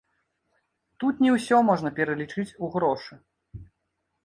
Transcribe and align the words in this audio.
Тут 1.03 1.21
не 1.25 1.31
ўсё 1.35 1.59
можна 1.69 1.93
пералічыць 2.01 2.47
ў 2.47 2.65
грошы. 2.79 3.15